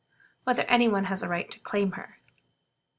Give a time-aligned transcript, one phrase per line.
[0.45, 2.17] Whether any one has a right to claim her?